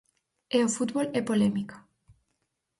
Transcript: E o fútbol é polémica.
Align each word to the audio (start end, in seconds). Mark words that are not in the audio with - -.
E 0.55 0.59
o 0.67 0.73
fútbol 0.75 1.05
é 1.19 1.21
polémica. 1.29 1.77